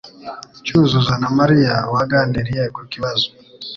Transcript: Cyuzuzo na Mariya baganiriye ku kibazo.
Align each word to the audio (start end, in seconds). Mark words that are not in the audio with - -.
Cyuzuzo 0.65 1.13
na 1.21 1.29
Mariya 1.39 1.73
baganiriye 1.93 2.63
ku 2.75 2.81
kibazo. 2.91 3.27